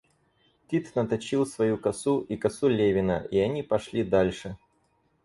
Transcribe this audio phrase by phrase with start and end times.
[0.67, 4.57] Тит наточил свою косу и косу Левина, и они пошли дальше.